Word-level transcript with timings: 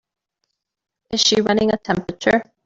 Is 1.11 1.21
she 1.21 1.41
running 1.41 1.71
a 1.71 1.77
temperature? 1.77 2.41